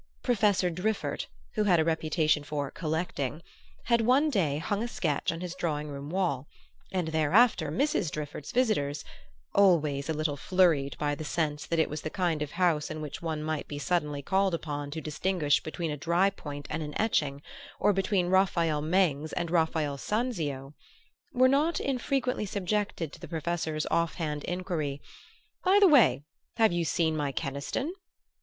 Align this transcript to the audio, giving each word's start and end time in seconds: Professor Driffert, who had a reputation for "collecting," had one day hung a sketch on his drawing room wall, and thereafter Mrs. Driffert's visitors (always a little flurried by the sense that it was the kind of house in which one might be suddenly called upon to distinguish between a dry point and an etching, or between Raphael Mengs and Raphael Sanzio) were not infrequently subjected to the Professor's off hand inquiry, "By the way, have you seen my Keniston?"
Professor 0.23 0.71
Driffert, 0.71 1.27
who 1.53 1.65
had 1.65 1.79
a 1.79 1.83
reputation 1.85 2.43
for 2.43 2.71
"collecting," 2.71 3.43
had 3.83 4.01
one 4.01 4.31
day 4.31 4.57
hung 4.57 4.81
a 4.81 4.87
sketch 4.87 5.31
on 5.31 5.41
his 5.41 5.53
drawing 5.53 5.89
room 5.89 6.09
wall, 6.09 6.47
and 6.91 7.09
thereafter 7.09 7.69
Mrs. 7.69 8.09
Driffert's 8.09 8.51
visitors 8.51 9.05
(always 9.53 10.09
a 10.09 10.13
little 10.15 10.35
flurried 10.37 10.97
by 10.97 11.13
the 11.13 11.23
sense 11.23 11.67
that 11.67 11.77
it 11.77 11.87
was 11.87 12.01
the 12.01 12.09
kind 12.09 12.41
of 12.41 12.53
house 12.53 12.89
in 12.89 12.99
which 12.99 13.21
one 13.21 13.43
might 13.43 13.67
be 13.67 13.77
suddenly 13.77 14.23
called 14.23 14.55
upon 14.55 14.89
to 14.89 15.01
distinguish 15.01 15.61
between 15.61 15.91
a 15.91 15.97
dry 15.97 16.31
point 16.31 16.65
and 16.71 16.81
an 16.81 16.99
etching, 16.99 17.39
or 17.79 17.93
between 17.93 18.25
Raphael 18.25 18.81
Mengs 18.81 19.33
and 19.33 19.51
Raphael 19.51 19.99
Sanzio) 19.99 20.73
were 21.31 21.47
not 21.47 21.79
infrequently 21.79 22.47
subjected 22.47 23.13
to 23.13 23.19
the 23.19 23.27
Professor's 23.27 23.85
off 23.91 24.15
hand 24.15 24.43
inquiry, 24.45 24.99
"By 25.63 25.77
the 25.79 25.87
way, 25.87 26.23
have 26.57 26.71
you 26.71 26.85
seen 26.85 27.15
my 27.15 27.31
Keniston?" 27.31 27.93